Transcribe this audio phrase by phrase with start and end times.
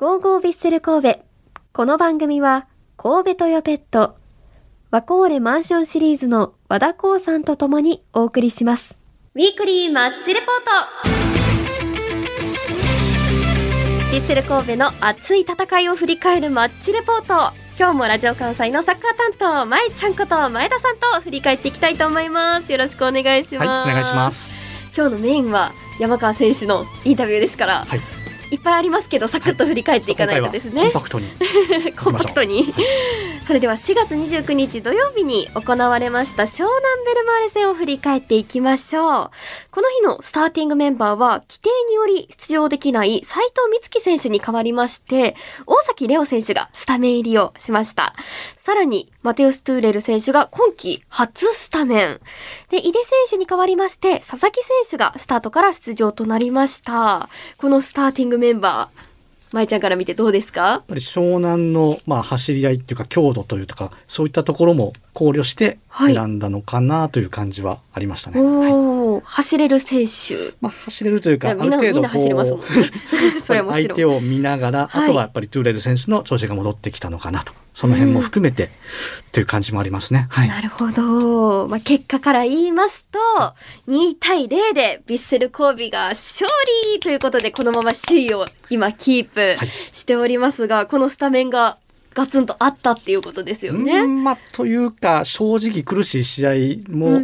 [0.00, 1.20] ゴーゴービッセル神戸。
[1.74, 2.66] この番組は、
[2.96, 4.16] 神戸トヨペット、
[4.90, 8.94] ワコーレマンションシリーズの和田光さんと共にお送りします。
[9.34, 10.48] ウィークリーマッチレポー
[11.04, 11.20] ト
[14.10, 17.54] ビッセル神戸の熱い戦いを振り返るマッチレポート。
[17.78, 22.72] 今日もラジオ関西のサッカー担当、まえちゃんこと前田さんと振り返っていきたいと思います。
[22.72, 23.68] よろしくお願いします。
[23.68, 24.50] はい、お願いします。
[24.96, 28.00] 今日のメインは山川選手のインタビューですから、はい、
[28.50, 31.28] いっぱいありますけどサクッと振り返っていかないとですね、コンパクトに。
[32.02, 32.74] コンパクトに。
[33.46, 39.30] それでは4月29日土曜日に行われました湘南ベルマーレ戦を振り返っていきましょう。
[39.70, 48.14] この日のスターティングメンバーは規定により出場できない斉藤美月選手に代わりまして大崎レオ選手がスタメン入りをしました。
[48.56, 52.20] さらにマテウス・トゥーレル選手が今季初スタメン。
[52.70, 57.28] で井出選手に代わりまして佐々木選手がスタートから出場となりました。
[57.58, 60.60] このスターティングメンバー舞ちゃんから見てどうですか？
[60.60, 68.40] やっぱり湘南の、まあ、走り合いっていうか強度というとかそういったところも考慮して選んだのかなという感じはありましたね。
[68.40, 72.66] はい、はい、走れる選手、まあ、走れるというかある程度走れますもんね。
[73.44, 73.88] それはもちろん。
[73.88, 78.70] 相手を見ながら、はい、あとはやっぱりトゥーレル選手の調子が戻ってきたのかなとその辺も含めて、うん、
[79.32, 80.26] という感じもありますね。
[80.30, 83.18] はい、なるほど、まあ、結果から言いますと
[83.88, 86.46] 2対0でヴィッセル神戸が勝
[86.94, 89.56] 利ということでこのまま首位を今キープ
[89.92, 91.78] しておりますが、このスタメンが
[92.20, 94.06] ガツンとあったっていうことですよね。
[94.06, 96.50] まあ、というか正直苦しい試合
[96.94, 97.18] も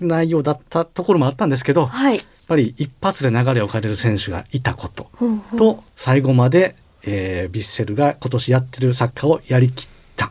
[0.00, 5.08] 内容だったところもあったんですけど、うんうんはい、やっぱり一発で流れを変えれる選手がいたこと
[5.56, 10.30] と、最後まで、えー、ヴィッセルが今年やってるサッカーをやりきった。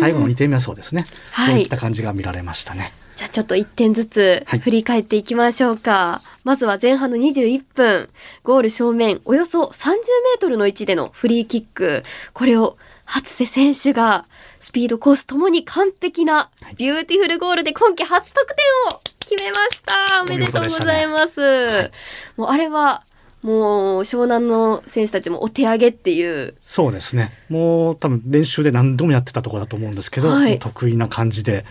[0.00, 2.92] 最後の2点目はそうですね、はい、そういった感じが見られましたね。
[3.16, 5.92] じゃあちょっと1点ずつ振り返っていきましょうか。
[5.92, 8.08] はい、まずは前半の21分、
[8.42, 12.02] ゴール正面およそ30メートルの位置でのフリーキック。
[12.32, 14.26] これを初瀬選手が
[14.60, 18.56] スピードコースともに完璧なビューティフルゴールで今季初得点
[18.96, 20.22] を決めました。
[20.22, 21.40] おめでとうございます。
[21.40, 21.90] ねはい、
[22.36, 23.04] もうあれは
[23.42, 26.54] もう湘南の選手たちもお手上げっていう。
[26.64, 27.32] そうですね。
[27.50, 31.66] もう多分練習で何度もやってたところだと思うんですけど、はい、得意な感じで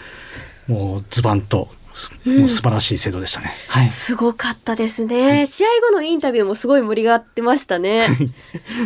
[0.68, 1.70] もうズバンと
[2.26, 8.08] もう素晴らしい制度でしたね、うんはい、すごかったですね、はい、試合後のインタビューもすごい盛り上がってましたね。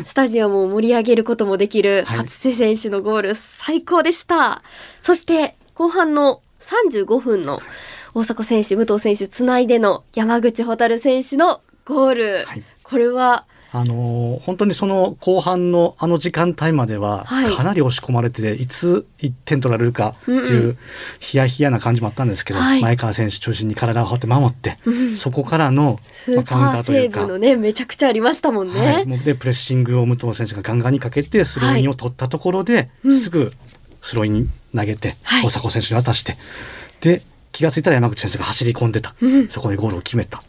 [0.06, 4.62] スタジアムを盛り上げることもできる初瀬選手のゴール、最高でした。
[5.02, 7.62] そして後半の35分の
[8.14, 12.48] 大迫選手武藤選手つないでの山口蛍選手のゴール、
[12.84, 20.78] これはあのー、本当にその後半のあの時間帯まではかなり押し込まれて、はい、いつ1点取られるかっていう
[21.20, 26.00] ヒヤヒヤな感じもあったんですけど、はい、前川選手中心に体を張って守って、うん、そこからの、
[26.36, 27.28] まあ、カウンターというか。
[27.28, 28.80] のねめちゃくちゃありましたもんね。
[28.80, 32.90] はい、でプレッシングを武藤選手がガンガンにかけてスローインを取ったところで、
[33.22, 33.52] すぐ
[34.02, 36.38] スローイン投げて、大迫選手に渡して
[37.02, 40.44] で気が付いたら山口選手が走り込んでた、うん、そこでゴールを決めた。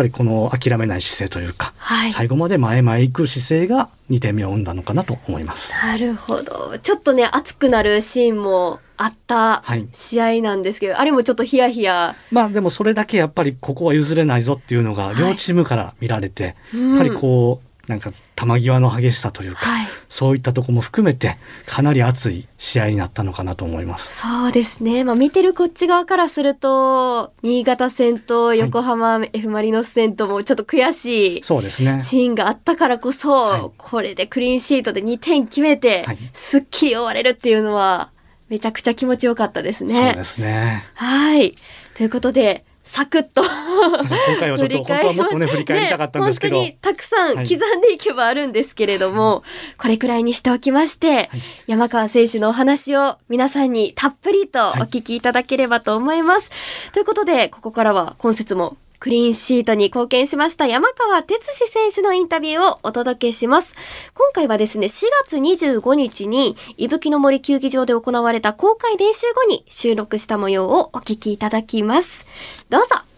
[0.00, 5.72] やっぱりこの諦めない姿勢というか、はい、最後まで前々行く姿勢が2点目を生んだのかなと思います。
[5.72, 6.78] なるほど。
[6.78, 9.62] ちょっとね熱くなるシーンもあった
[9.92, 12.16] 試合なんですけど、はい、あれもちょっとヒヤヒヤ。
[12.30, 24.18] まあでもそれだけやっぱりここは譲れないぞっていうのが両チームから見られて、はい、やっぱりこうなんか球際の激しさというか、はい、そういったところも含めてかなり熱い試合になったのかなと思います。
[24.18, 25.04] そうですね。
[25.04, 32.02] まあ見てるこっち側からすると新潟戦と横浜 F・ マリノス戦ともちょっと悔しい、そうですね。
[32.04, 38.10] シーンがあったからこそ、はい、これでクリーンシートで2点決めて、はい、すっきり終われるっていうのは
[38.48, 39.94] めちゃくちゃ気持ちよかったですね。
[39.94, 40.84] そうですね。
[40.94, 41.54] はい。
[41.94, 44.04] ということでサクッと今
[44.40, 51.30] 回はちょっと 本当はもっとね振り返りたかったんですけど、ね、本当にたくさん刻んでいけばあるんですけれども、はい、これくらいにしておきまして、はい、
[51.68, 56.50] 山川選手のお話を皆さんにたっぷりとお聞きいただければと思います。
[56.50, 63.74] はい、ということでここからは今節もクリーンシートに貢献しました山川哲史選手のインタビューをお届けします。
[64.14, 72.26] 今回はですね、4月25日に、いぶきの森球技場で行われた公開練習後に収録した模様をお聞きいただきます。
[72.68, 73.09] どうぞ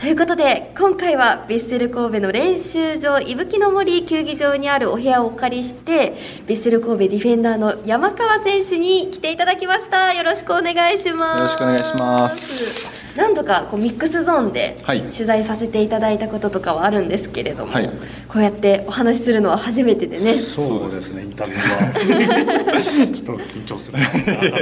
[0.00, 6.14] ということで今回はヴィッセル神戸の練習場伊吹の森球技場にあるお部屋をお借りして
[6.46, 10.14] ヴィッセル神戸ディフェンダーの山川選手に来ていただきました。
[10.14, 11.38] よろしくお願いします。
[11.40, 12.98] よろしくお願いします。
[13.18, 17.90] 何度かこうミックスゾーンで取材させていただいたこととかはあるんですけれども、はい、
[18.28, 20.34] こうやってお話しするのは初めてでね。
[20.34, 21.24] そうですね。
[21.24, 23.98] インタビューはちょっと緊張する。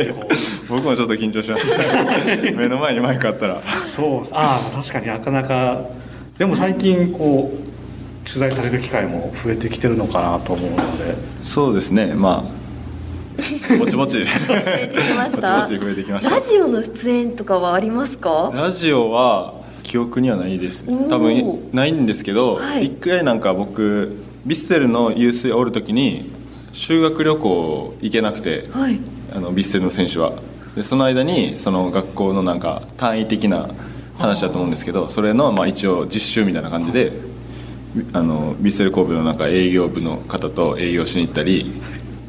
[0.71, 1.77] 僕もちょっと緊張します。
[2.57, 3.61] 目の前にマイクあったら。
[3.95, 5.83] そうああ確かになかなか
[6.39, 11.17] でも最近こう取材される機会も増えてきてるのかなと思うので。
[11.43, 12.15] そうですね。
[12.15, 14.25] まあぼちぼち。
[14.25, 15.61] 増えてきました。
[15.61, 16.37] ぼちぼち増えてきました。
[16.37, 18.53] ラジオの出演とかはありますか？
[18.55, 20.85] ラジオは記憶にはないです。
[20.85, 22.87] 多分ないんですけどはい。
[22.87, 26.31] 一、回なんか僕ビッセルのユースおる時に
[26.73, 29.01] 修学旅行行けなくてはい。
[29.35, 30.35] あのビッセルの選手は。
[30.77, 33.71] でその間にその学校のなんか単位的な
[34.19, 37.13] 話だと思うんですけどそれのまあ一応実習みたいな感じで
[38.13, 41.81] あのビッセル神戸のなんか営業部の方と営業しに行ったり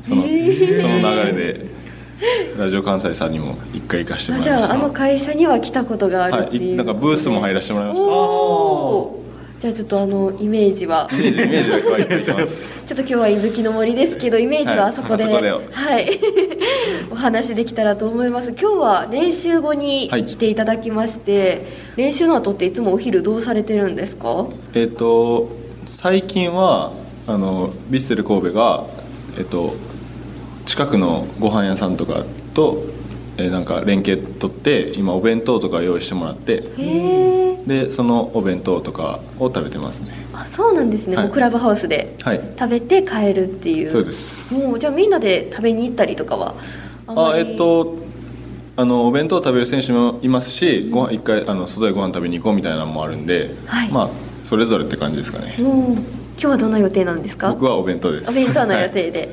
[0.02, 1.68] その,、その流れで
[2.58, 4.86] ラジオ関西さんにも一回行かせてもあじゃあらいました。
[4.86, 8.08] あの会社には来たことがあるっていう、はい、なんかブースも入らせてもらいました。
[8.08, 9.27] おー
[9.60, 11.10] じゃあちょっとあのイメージは。
[11.12, 12.86] イメージイメージだけは言ってます。
[12.88, 16.20] ちょっと今日は伊吹の森ですけどイメージはあそこで、はいはい、
[17.12, 18.50] お話できたらと思います。
[18.52, 20.26] 今日は練習後にはい。
[20.28, 21.66] 来ていただきまして、
[21.96, 24.46] 練習の後っていつもお昼どうされてるんですか？
[24.76, 25.50] えっ、と
[25.88, 26.92] 最近は
[27.26, 28.86] あのビッセル神戸が
[29.40, 29.74] えっ、と
[30.68, 32.84] 近くのご飯屋さんとかと、
[33.38, 36.64] えーなんか連携取って今お弁当とか用意してもらって
[37.68, 40.12] でそのお弁当とかを食べてますね。
[40.34, 41.30] あそうなんですね、はい。
[41.30, 42.42] クラブハウスではい。
[42.58, 43.90] 食べて帰るっていう。
[43.90, 44.54] そうです。
[44.54, 46.56] もうじゃあみんなで食べに行ったりとかは
[47.08, 47.96] あえっ、と
[48.76, 53.92] あのお弁当を食べる選手もいますしご飯一回あの外でご飯食べに行こうみたいなのもあるんで、はい。
[53.92, 54.10] まあ
[54.46, 55.58] それぞれって感じですかね。
[55.60, 55.98] もう
[56.40, 57.50] 今日はどんな予定なんですか？
[57.50, 58.30] 僕はお弁当です。
[58.30, 58.92] お弁当の予はい。
[58.92, 59.30] 定で、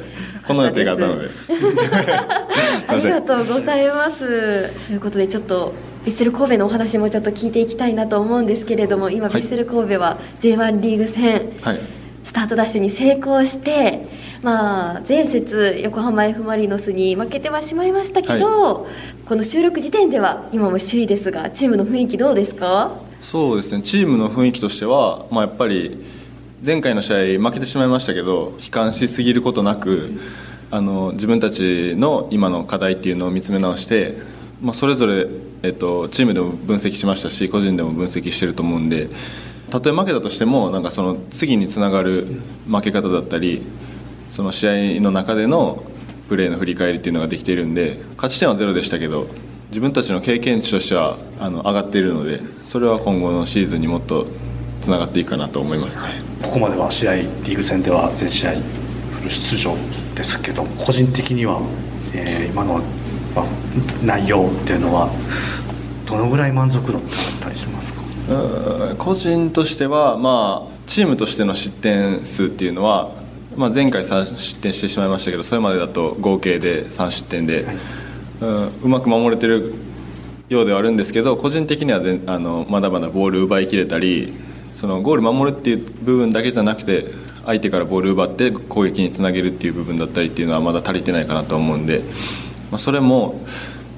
[0.47, 1.29] この予定があったので。
[2.89, 4.71] ありがとうございます。
[4.87, 5.75] ということでちょっと
[6.05, 9.35] ヴィッセル神戸のお話もちょっと聞いていきたいなと思うんですけれども今、はい。
[9.35, 11.81] ヴィッセル神戸は J1 リーグ戦はい。
[12.25, 14.06] スタートダッシュに成功して、
[14.43, 18.87] まあ、前節横浜 F・ マリノスに負けてはしまいましたけど、
[19.29, 22.93] この収録時点では今も首位ですがチームの雰囲気どうですか？
[23.21, 23.83] そうですね。
[23.83, 26.03] チームの雰囲気としては、まあ、やっぱり
[26.64, 30.12] 前回の試合負けてしまいましたけど悲観しすぎることなく
[30.70, 34.14] あの自分たちの今の課題っていうのを見つめ直して、
[34.62, 35.26] まあ、それぞれ、
[35.62, 39.11] えっと、チームでも分析しましたし個人でも分析してると思うんで
[39.69, 43.60] たとえ負けたとしてもなんかその次につながる負け方だったり
[44.31, 45.84] その試合の中での
[46.31, 49.26] プレーの振り返りっていうのができているんで勝ち点はゼロでしたけど
[49.69, 54.26] 自分たちの経験値としてはあの上がっているのでそれは今後のシーズンにもっと
[54.84, 56.04] つながっていくかなと思いますね。
[56.42, 59.75] ここまでは試合リーグ戦では全試合フル出場
[60.14, 61.60] ですけど個人的には、
[62.14, 62.75] えー今の、
[63.34, 63.44] まあ
[64.04, 65.08] 内容っていうのは
[66.06, 68.04] どのぐらい満足度ってあったりしますか？
[68.98, 73.10] 個人としては、まあ、チームとしての失点数っていうのは、
[73.56, 77.66] まあ、前回3失点してしまいましたけどそれまでだと合計で3失点で、
[78.40, 79.75] うん、うまく守れてる
[80.48, 84.32] ようではあるんですけど個人的には全あのまだまだボール奪いきれたり
[84.75, 87.06] そのゴール守るっていう部分だけじゃなくて
[87.47, 92.00] 相手からボール奪って攻撃につなげるっていう部分だったりっていうのはまだ足りてないかなと思うんで、
[92.71, 93.41] まあ、それも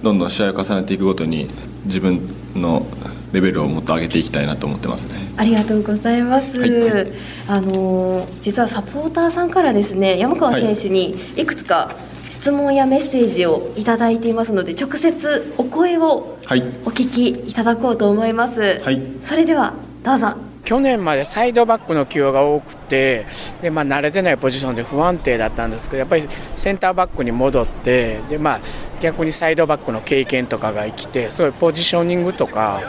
[0.03, 1.49] どんどん試合を重ねていくごとに
[1.85, 2.21] 自分
[2.55, 2.87] の
[3.33, 5.15] レベルをもっと上げていきたいなと思ってますね。
[5.37, 6.59] ありがとうございます。
[6.59, 7.13] はいはい
[7.49, 11.91] あのー実はサポーターさんからですね山川選手にいくつか
[12.31, 18.81] 質問やメッセージをいただいていますので直接お声をはいお聞きいただこうと思います。
[18.83, 19.75] はいそれでは
[20.05, 20.56] どうぞ。
[20.67, 23.25] 去年までサイドバックの起用が多くて
[23.63, 28.61] で、まあ、慣れてないポジションで不安定だったんですけどやっぱりセンターバックに戻ってで、まあ、
[29.01, 32.83] 逆にサイドバックの経験とかが生きてすごいポジショニングとか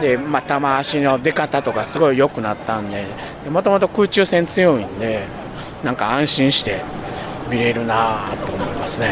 [0.00, 3.04] で、まあ、球足の出方とかすごい良くなったんで
[3.50, 5.24] もともと空中戦強いんで
[5.84, 6.80] なんか安心して
[7.50, 9.08] 見れるなと思いますね。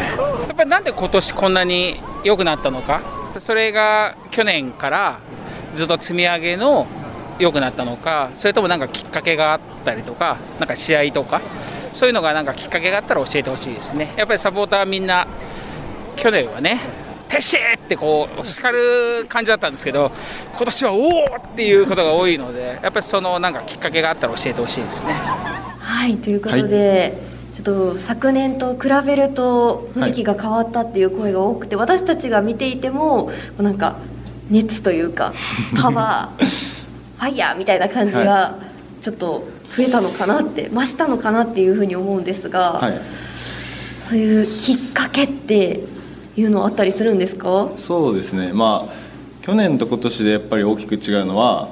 [0.47, 3.01] やっぱりなんで今年こんなに良くなったのか？
[3.39, 5.19] それが去年から
[5.75, 6.87] ずっと積み上げの
[7.39, 11.41] 良くなったのかそれともなんかきっかけがあったりとかなんか試合とか
[11.93, 15.27] そういうのがなんかきっかけがあったら教えてほしいですねやっぱりサポーターみんな
[16.15, 16.81] 去年はね
[17.29, 20.11] ペッシーってこう叱る感じだったんですけど
[20.55, 25.13] 今年はおおっていうことが多いのでやっぱりそのなんかきっかけがあったら教えてほしいですね。
[25.79, 27.17] はいということで、
[27.55, 33.97] ちょっと昨年と比べると雰囲気が変わったっていう声が多くて、私たちが見ていてもなんか
[34.49, 35.33] 熱というか
[35.81, 36.68] パワー
[37.19, 38.57] ファイヤーみたいな感じが
[39.01, 39.45] ちょっと
[39.75, 43.01] 増えたのかなって増したのかなっていうふうに思うんですが、はい。
[44.01, 45.81] そういうきっかけって
[46.35, 47.69] いうのはあったりするんですか？
[47.75, 48.53] そうですね。
[48.53, 48.93] まあ
[49.41, 51.69] 去年と今年でやっぱり大きく違うのは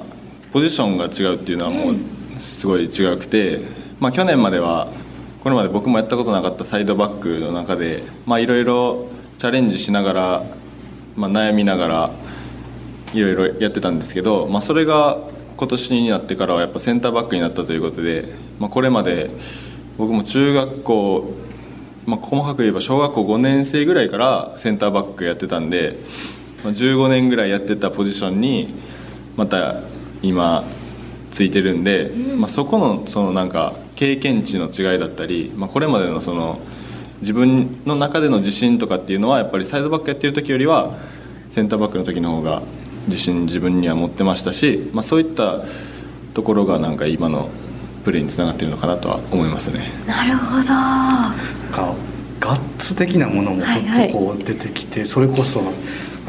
[0.52, 1.94] ポジションが違うっていうのはもう
[2.40, 2.88] すごい違
[3.18, 3.60] くて、
[4.00, 4.88] まあ、去年までは
[5.42, 10.42] これまで僕もやったことなかったサイドバックの中でまあいろいろチャレンジしながら、
[11.16, 12.10] まあ、悩みながら
[13.14, 15.18] いろいろやってたんですけど、まあ、それが
[15.58, 19.28] 今年になってからはやっぱセンターバックになったということで、まあ、これまで
[19.96, 21.34] 僕も中学校、
[22.06, 25.96] まあ、細かく言えば小学校5年生ぐらいからセンターバックやってたんで、
[26.62, 28.72] まあ、15年ぐらいやってたポジションに
[29.36, 29.80] また
[30.22, 30.62] 今
[31.32, 36.60] ついてるんで、まあ、そこのそのなんか経験値の違いだったり、まあ、これまでのその
[37.20, 40.96] 自分の中での自信とかっていうのはやっぱりサイドバックやってる時よりは
[41.50, 42.62] センターバックの時の方が
[43.08, 45.64] 自信自分には持ってましたし、まあ、そういった
[46.34, 47.50] ところがなんか今の
[48.04, 49.90] プレーにつながっているのかなとは思いますね。
[50.06, 50.62] なるほど。
[50.64, 51.34] なん
[51.72, 51.94] か
[52.40, 55.60] ガッツ的なものもちょっとこう出てきて、それこそ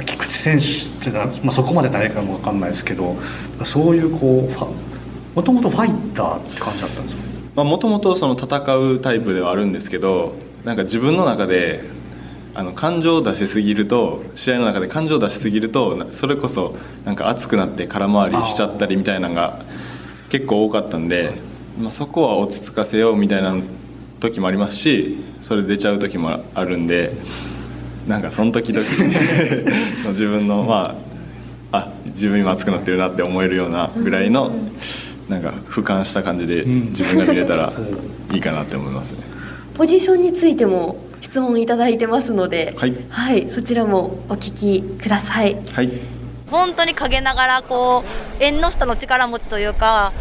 [0.05, 3.15] 菊池選手ってのは、まあ、そこまで誰かも分かんないですけど
[3.63, 4.67] そういうこうファ
[5.35, 7.15] もともとファイターって感じだったんです
[7.55, 7.63] か？
[7.63, 11.83] もともと戦うタイプではあるんですけどなんか自分の中で
[12.55, 16.75] あの感情を出しすぎると試合の中で感情を出しすぎるとそれこそ
[17.05, 19.63] なんか熱くなって空回りしちゃったりみたいなのが
[20.29, 21.31] 結構多かったんで、
[21.79, 23.55] まあ、そこは落ち着かせようみたいな
[24.19, 27.13] 時もありますしそれ出ちゃう時もあるんで
[28.07, 28.85] なんかその時々
[30.09, 30.95] 自分のま
[31.71, 34.51] ああ自分今熱くなってるなって思えるようなぐらいの
[35.29, 37.71] なんか俯瞰した感じで自分が見れたら
[38.33, 39.19] いいかなって思いますね。
[39.75, 45.55] ポジションについても質問いただいてますので、はい、はい、そちらもお聞きください。
[45.73, 45.91] はい。
[46.49, 48.03] 本当に陰ながらこ
[48.39, 50.13] う縁の下の力持ちというか、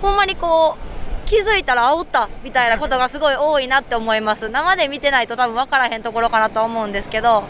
[0.00, 4.48] ほんまにこう気づいたら煽ったみたいなことがすごい多いなって思います。
[4.48, 7.44] 生で見てないと多分分からへんところかなと思うんですけど。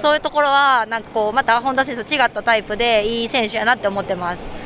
[0.00, 4.61] そういうところはなんかこうまた本田選手と違ったタイプでいい選手やなって思ってます。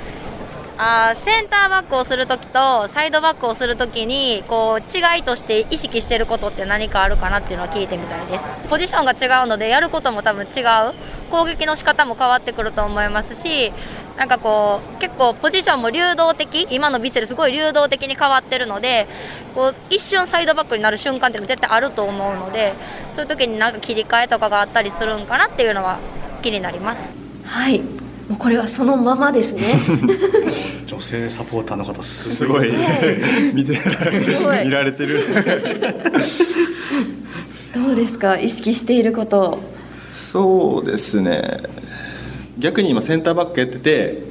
[0.79, 8.45] あセンターバックをするときとサイドバックをするときにこう違いとして意識していることって何かあるかなっていうのを聞いてみたいです。
[8.69, 10.95] ポジションが違うのでやることも多分違う。
[11.31, 13.73] 攻撃の仕方も変わってくると思いますし
[14.17, 19.07] なんかこう結構ポジションも流動的今のビセルすごい流動的に変わってるので
[19.55, 22.75] こう一瞬サイドバックになる瞬間っていうのも絶対あると思うので
[23.13, 25.99] そういう時になんか切り替えとかがあったりするんかなっていうのは
[26.43, 27.15] 気になります。
[27.45, 27.96] はい。
[28.29, 29.63] もうこれはそのままですね。
[30.87, 32.73] 女性サポーターの方すごい
[33.55, 33.79] 見て
[34.65, 35.21] 見られてる。
[37.75, 38.39] どうですか？
[38.39, 39.59] 意識していること。
[40.13, 41.59] そうですね。
[42.59, 44.23] 逆に今センターバックやってて、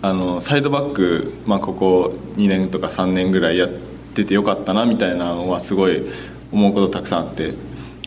[0.00, 3.68] あのサイドバックまあここ2年とか3年ぐらいやっ
[4.14, 6.02] ててよかったなみたいなのはすごい
[6.50, 7.52] 思うことたくさんあって。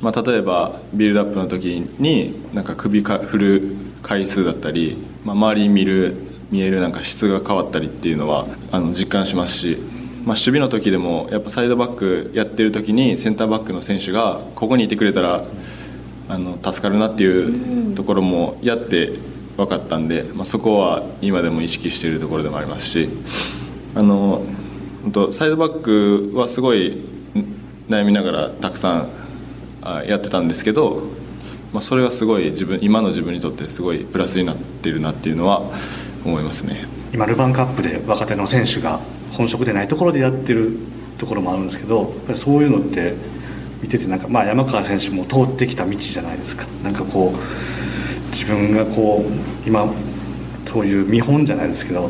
[0.02, 3.62] まあ、例えばビルドアップの時になんか首か振る
[4.06, 6.16] 回数だったり、まあ、周りに見る
[6.52, 15.44] 見えるなんか質が変わったりっていうのはあの実感しますし、まあ、守備の時でもやっぱサイドバックやってる時にセンターバックの選手がここにいてくれたら
[16.30, 19.10] あの助かるなっていうところもやって
[19.58, 23.10] 分かったんで、まあ、そこは今でも意識しているところでもありますし
[23.96, 24.44] あの
[25.32, 27.02] サイドバックはすごい
[27.90, 29.10] 悩みながらたくさん
[30.08, 31.04] やってたんですけど、
[31.76, 35.62] まあ、それはすごい自分今の自分にとってすごいプラスになっているなっていうのは
[36.24, 36.86] 思いますね。
[37.14, 39.02] 今ルヴァンカップで若手の選手が
[39.34, 40.78] 本職でないところでやってる
[41.18, 43.14] ところもあるんですけどやっぱりそういうのって
[43.82, 46.66] 見ててなんか、まあ、山川選手も通ってきた道じゃないですか。
[46.82, 49.86] なんかこう自分がこう今
[50.66, 52.10] そういう見本じゃないですけど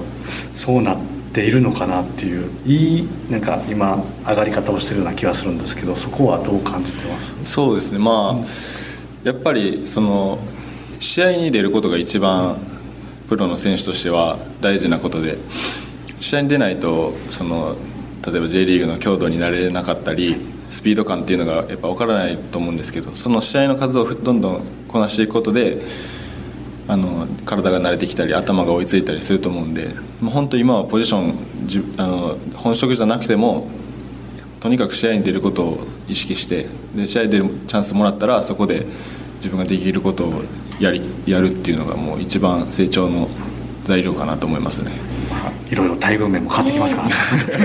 [0.53, 0.97] そうなっ
[1.33, 7.33] ているのかなっていういいなんか今上がり方をしてるような気がするんですけどそこはどう感じてます？
[7.43, 7.99] そうですね。
[7.99, 8.45] まあ、うん、
[9.25, 10.37] やっぱりその
[10.99, 12.57] 試合に出ることが一番
[13.27, 15.37] プロの選手としては大事なことで
[16.19, 17.75] 試合に出ないとその
[18.23, 20.35] 例えば J リーグの強度になれなかったり
[20.69, 25.81] スピード感っていうのがやっぱ分からないと思うんですけどその試合の数をどんどんこなしていくことで
[26.87, 29.87] あの体が慣れてきたり頭が追いついたりすると思うんで
[30.21, 31.33] もう本当今はポジション
[31.97, 33.67] あの本職じゃなくても
[34.59, 38.85] とにかく試合に出ることを意識してで試合に出るチャンスもらったらそこで
[39.35, 40.43] 自分ができることを
[40.79, 43.27] やりやるっていうのがもう一番成長の
[43.83, 44.91] 材料かなと思いますね。
[45.29, 47.09] まあ、いろいろ待遇面も変わってきますから、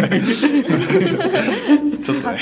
[0.08, 0.20] ね、
[2.02, 2.38] ちょっとね。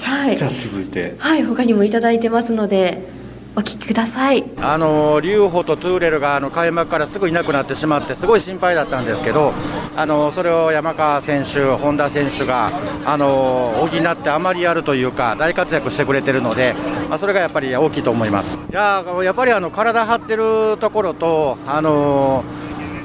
[0.00, 1.14] はい、じゃあ続いて。
[1.18, 1.42] はい。
[1.42, 3.08] 他にもいただいてますので
[3.56, 9.52] お聞きくださいあの劉穂とトゥーレルがあの開幕からすぐいなくなってしまってすごい心配だったんですけど
[9.96, 12.70] あのそれを山川選手、本田選手が
[13.04, 16.74] あの補ってあまりやるというか大活躍してくれてるので、
[17.08, 18.58] まあ、それがやっぱり大きいと思います。
[18.70, 22.44] いややっぱりあの体張ってるところとあの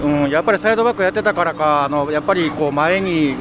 [0.04, 3.36] うん、やっぱりサイドバックやってたからかあのやっぱりこう前に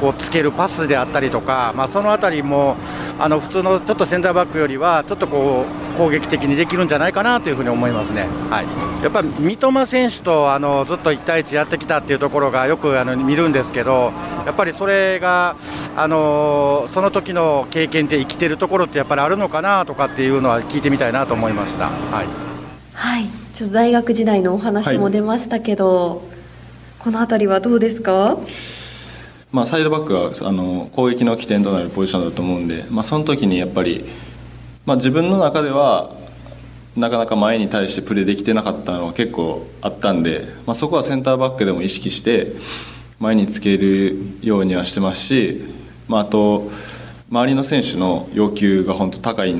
[0.00, 2.76] こうつけるパスであったりとか、まあ、その辺りも
[3.18, 8.26] あの普通のちょっとセンターバックよりはちょっとこう攻撃的にできるんじゃないかなというふうに思いますね。
[8.50, 8.66] はい、
[9.02, 14.12] やっぱり三笘選手とあのずっと1対1やってきたっていうところがよくあの見るんですけど、
[14.44, 15.56] やっぱりそれが
[15.96, 21.90] あのその時の経験で生きてるところってやっぱりあるのかなとかっていうのは聞いてみたいなと思いました。
[21.90, 22.26] はい。
[22.94, 26.18] はい、ちょっと大学時代のお話も出ましたけど、はい、
[26.98, 28.36] この辺りはどうですか？
[29.54, 34.04] まあ、サイドバックはあの攻撃の起点となるポジションだと思うんで、まあ、その時にやっぱり、
[34.84, 36.16] まあ、自分の中では
[36.96, 42.48] なかなか前に対してプレーできてなかったのは結構あったんで、まあ、そこはセンターバックでも意識して
[43.20, 45.62] 前につけるようにはしてますし、
[46.08, 46.68] まあ、あと
[47.30, 49.54] 周りの選手の要求が本当高い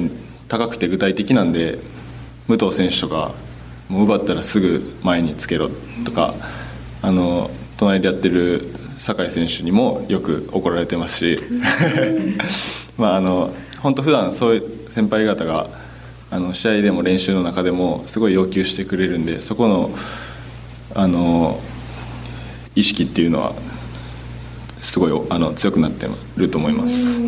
[0.48, 1.78] 高くて具体的なんで
[2.48, 3.32] 武藤選手とか
[3.88, 5.70] もう奪ったらすぐ前につけろ
[6.04, 6.34] とか
[7.00, 11.42] あの隣でやってる酒井選手にもよく怒られてますし
[12.96, 15.68] まああの本当普段そういう先輩方が
[16.30, 19.90] あの試合でも練習の中でもすごい要求してくれるんでそこの
[20.94, 21.60] あの
[22.74, 23.52] 意識っていうのは
[24.82, 27.22] すごいあの強くなってると思います。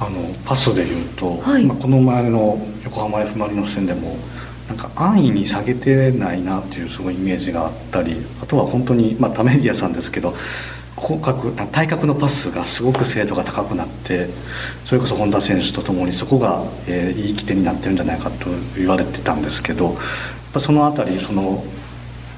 [0.00, 4.16] あのパスでいうと、はい、まあ、この前の横浜 F・ マリノス戦でも
[4.68, 10.34] なんか安易に下げてないなっていうすごいイメージがあったりあとは本当に、まあ、タメディアさんですけど
[10.96, 14.28] 広角体格のパスがすごく精度が高くなって
[14.86, 19.96] それこそ本田選手とともにそこが、えー、いい起点になってるんじゃないかと言われてたんですけど
[20.58, 21.62] その辺りその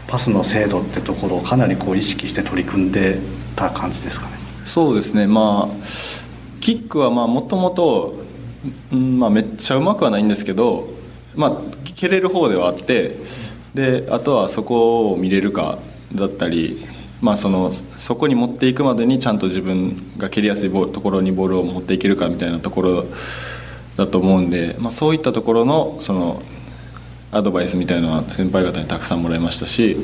[0.08, 3.18] パスの精度ってところをかなりこう意識して取り組んで
[3.54, 4.32] た感じですかね。
[4.64, 5.86] そうですねまあ
[6.60, 8.14] キックはもともと
[8.90, 10.88] めっちゃうまくはないんですけど
[11.36, 11.52] まあ
[11.84, 13.16] 蹴れる方ではあって
[13.74, 15.78] であとはそこを見れるか
[16.14, 16.84] だったり、
[17.20, 23.04] まあ、そのそこに持っていくまでにちゃんと自分が蹴りやすいところにボールを持っていけるかみたいなところ
[23.96, 26.42] だと思うんで、まあ、そういったところのその
[27.32, 29.96] アドバイスみたいなのは先輩方にたくさんもらいましたし、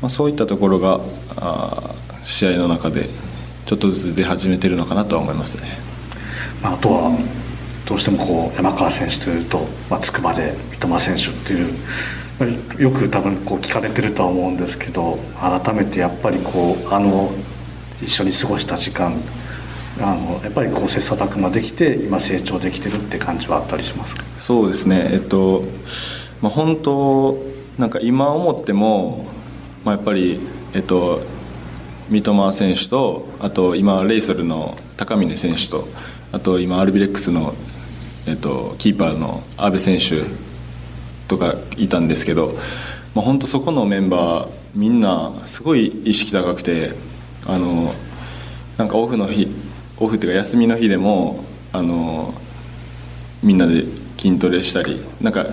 [0.00, 1.00] まあ、そういったところが
[1.36, 1.94] あ
[2.24, 3.06] 試合の中で
[3.66, 5.68] ちょっとずつ出始めてるのかなとは思いますね。
[6.62, 7.41] あとは
[7.92, 17.30] どうしてもこう山川選手というと、まあ、つくまで三笘選手っていうよく多分こう聞かれてるとは思うんですけど改めてやっぱりこうあの
[18.02, 19.12] 一緒に過ごした時間
[20.00, 24.24] あのやっぱりこう切磋琢磨できて今成長できてるって感じはあったりしますか？
[24.38, 25.10] そうですね。
[25.12, 25.62] えっと、
[26.40, 27.38] まあ、本当
[27.76, 29.26] なんか今思っても、
[29.84, 30.40] まあ、やっぱり
[30.72, 31.20] えっと
[32.08, 35.88] 三笘選手とあと今レイソルの高峰選手と
[36.32, 37.52] あと今アルビレックスの
[38.26, 40.22] えっと、キーパーの阿部選手
[41.28, 42.54] とかいたんですけど、
[43.14, 46.92] まあ、本当そこのメンバーみんなすごい意識高くて
[47.46, 47.92] あの
[48.78, 49.48] なんかオフの日
[49.98, 52.32] オフっていうか休みの日でもあの
[53.42, 53.84] みんなで
[54.18, 55.46] 筋トレしたりなんか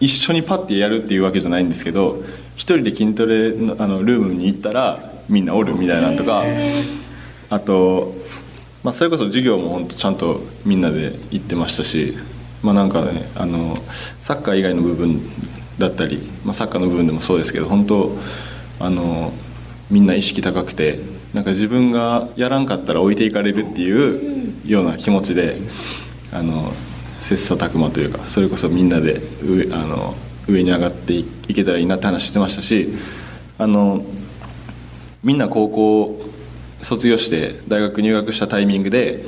[0.00, 2.22] 一緒にパッてやるっていうわけじゃないんですけど
[2.54, 6.44] 一人で筋トレのあのルームに行ったらみんなおるみたいなとか
[7.50, 8.14] あと
[8.84, 12.16] まあ、それこそ授業も本当ちゃんとみんなで行ってましたし、
[12.62, 13.76] まあ、なんかねあの
[14.20, 15.20] サッカー以外の部分
[15.78, 18.16] だったり、まあ、サッカーの部分でもそうですけど本当
[18.80, 19.32] あの
[19.90, 21.00] みんな意識高くて
[21.34, 25.56] なんか自分がやらんかったら置いていかれるっていうような気持ちで
[26.32, 26.72] あの
[27.20, 30.14] 切磋琢磨というかそれこそみんなで上あの
[30.48, 32.94] 上に上がっていけたらいいなって話してましたし
[33.58, 34.04] あの
[35.22, 36.27] みんな高校
[36.82, 39.24] 卒業して大学入学したタイミングで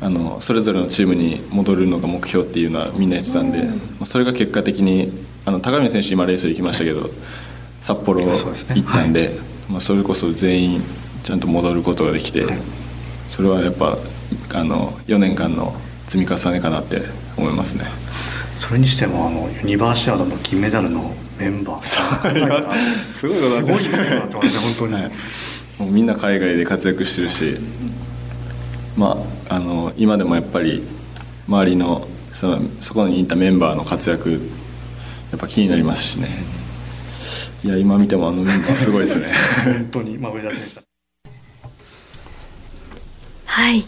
[0.00, 5.12] あのそれぞれのチームに戻るのが目標っていうのはみんな言ってたんで、うん、それが結果的に
[5.44, 7.10] あの高見選手今レース行きましたけど
[7.80, 9.38] 札幌行ったんで、ねはい、
[9.70, 10.82] まあ、それこそ全員
[11.24, 12.58] ちゃんと戻ることができて、はい、
[13.28, 13.98] それはやっぱ
[14.54, 15.74] あの4年間の
[16.06, 17.02] 積み重ねかなって
[17.36, 17.84] 思いますね。
[18.58, 21.84] それにしてもあのユニバーシアードの金メダルのメンバー。
[21.84, 23.28] す。
[23.28, 24.18] ごいことますね
[24.58, 25.12] 本当に、はい
[25.78, 27.56] もうみんな海外で活躍してるし、
[28.96, 29.16] ま
[29.48, 30.82] あ、あの今でもやっぱり
[31.46, 34.40] 周りのそのそこにいたメンバーの活躍
[35.30, 36.28] やっぱ気になりますしね。
[37.64, 39.32] いや今見てもあのメンバーすごいですね。
[39.64, 40.80] 本当に、まあ、上田選手。
[43.46, 43.84] はい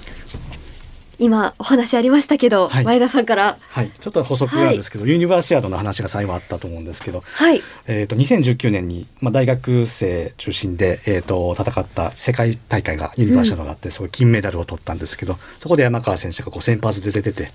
[1.20, 3.58] 今お話ありましたけど、はい、前田さんから。
[3.60, 3.90] はい。
[4.00, 17.52] ちょっと補足なんですけど、はい、ユニバーシアードの話が最後あったと思うんですけど、はい、えっ、ー、と2019年にまあ大学生中心でえっ、ー、と戦った世界大会がユニバーシアードがあって、うん、そ金メダルを取ったんですけどそこで山川選手がこう先発で出てて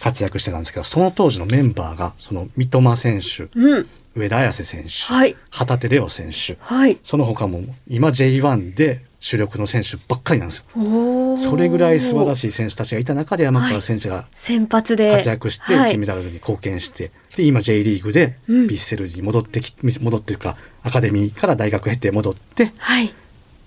[0.00, 3.88] 活躍してたんですけど、はい、その当時のメンバーがその三笘選手、うん。
[4.16, 11.38] 上田綺世選手、はい、旗手怜央選手、はい、その他も今 J1 で主力の選手ばっかりなんですよ。
[11.38, 15.12] それぐらい素晴らしい選手たちがいた中で山川選手が先発で。
[15.12, 15.92] 活躍してはい。
[15.92, 18.66] 金メダルに貢献して、で今 J リーグでうん。
[18.66, 23.14] ヴィッセルに戻ってき、戻っていうかアカデミーから大学経て戻ってはい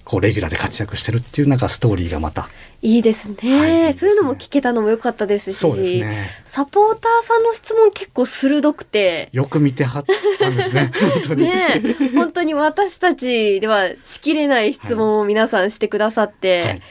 [0.08, 2.48] こうレギュラーで活躍してるっていうなんかストーリーがまた。
[2.82, 3.94] いいですね、はいいいですね。
[4.00, 5.58] そういうのも聞けたのも良かったですし。
[5.58, 6.30] そうですね。
[6.46, 9.28] サポーターさんの質問結構鋭くて。
[9.34, 10.06] よく見てはっ
[10.40, 10.94] たんですね。
[11.14, 11.44] 本当に。
[11.44, 12.10] ねえ。
[12.16, 16.82] 本当に私たちではしきれない質問を皆さんしてくださって、はい。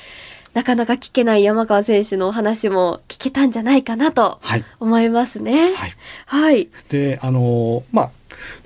[0.52, 4.64] なかなか聞けない山川選手のお話も聞けたんじゃないかなとはい。
[4.78, 5.72] 思いますね。
[5.72, 5.92] はい。
[6.26, 6.68] はい。
[6.90, 8.10] であのーまあ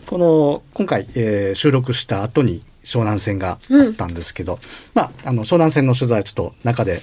[0.07, 4.59] この今回、えー収録した後に湘南戦があったんですけど、
[4.94, 7.00] まああの湘南戦の取材はちょっと中で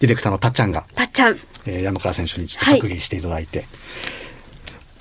[0.00, 1.36] ディレクターのたっちゃんが、たっちゃん、
[1.66, 3.64] えー山川選手にちょっと直撃していただいて、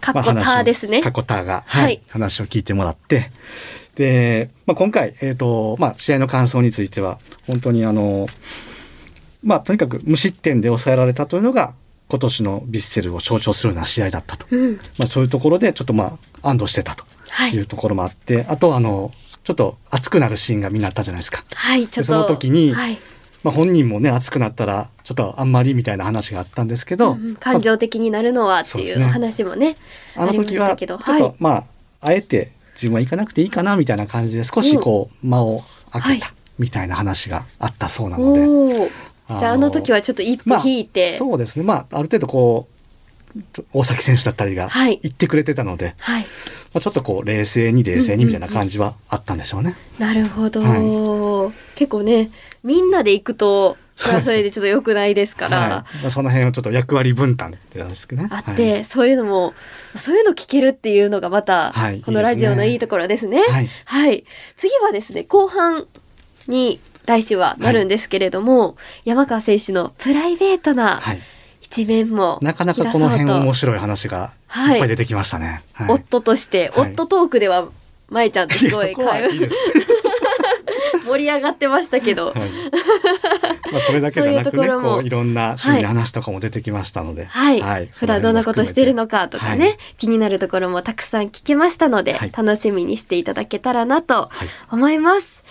[0.01, 1.01] かっこまあ話をたですね。
[1.01, 3.31] かっこたが、はいはい、話を聞いてもらって、
[3.95, 8.27] で、まあ、今回、えっ、と、まあ、試合の感想については、本当にあの、
[9.43, 11.73] まあ、とにかく無失点で抑えられたというのが、
[12.09, 14.45] 今年のヴィッセルを象徴するような試合だったと。
[14.49, 14.73] うん。
[14.97, 19.11] まあ、そういうところで、ちょっとまあ、安堵してたとはいいうところもあって、あと、あの、
[19.43, 21.43] ちょっと熱くなるシーンがみんなあったじゃないですか。
[21.53, 22.13] はい、ちょっと。
[22.13, 22.97] その時にはい。
[23.43, 29.75] まあ、本人もね、熱くなったら、ちょっとあんまりみたいな話があったんですけど、うん感情的になるのはっていう話もね。
[30.15, 31.63] あの時は、ちょっどはいと、まあ、
[31.99, 38.41] あえて自分は行かなくていいかなみたいな感じで少しこう、間を空けたはいみたいな話があったそうなので。
[38.45, 38.89] おお。
[39.27, 41.13] あのじゃああの時はちょっと一歩まあ引いて。
[41.13, 41.63] そうですね。
[41.63, 42.72] まあ、ある程度こう、
[43.73, 44.99] 大崎選手だったりがはい。
[45.01, 46.23] 言ってくれてたので、はい。
[46.73, 49.75] まあ、ちょっとこう、冷静に冷静にみたいな感じはあったんでしょうね。
[49.99, 52.29] なるほど、は結構ね
[52.63, 55.69] みんなで行くとそれはそれでちょっと良くないですから、はい。
[55.69, 58.29] まあ、その辺をちょっと役割分担ってやつですけどね。
[58.31, 59.53] あって、はいそういうのも
[59.95, 63.41] そういうの聞けるっていうのがまた、はいこのラジオのいいところですね。
[63.41, 63.69] はい。
[63.85, 64.25] はい、
[64.57, 65.85] 次はですね後半
[66.47, 71.21] に来週はなるんですけれども、山川選手のプライベートなはい。
[71.81, 74.73] 一面もなかなかこの辺面白い話がはい。
[74.73, 75.63] いっぱい出てきましたね。
[75.73, 75.91] はい。
[75.91, 77.69] 夫として、はい夫トークでは
[78.09, 79.55] 舞ちゃんとすごい会です。
[80.93, 82.35] 話 盛り上がってましたけど、はい。
[83.71, 89.77] まあそれだけじゃなくね、いろもこういろんな趣味の話とかも出てきましたので、はい、普段どんなことしてるのかとかね、はい。
[89.97, 92.31] 気になるところもたくさん聞けましたので、はい。
[92.35, 94.47] 楽しみにしていただけたらなとはい。
[94.71, 95.43] 思います。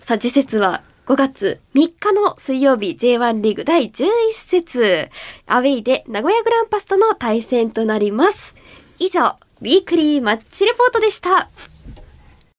[0.00, 4.06] さあ次節は5月3日の水曜日 J1 リーグ第11
[4.46, 5.10] 節
[5.44, 8.54] アウェイで名古屋グランパスとの対戦となります。
[9.00, 11.50] 以上ウィークリーマッチレポートでした。